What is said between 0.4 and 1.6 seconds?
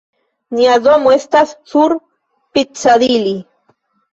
Nia domo estas